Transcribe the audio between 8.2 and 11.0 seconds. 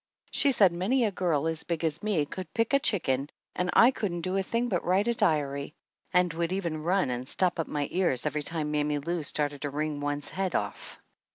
every time Mammy Lou started to wring one's head off.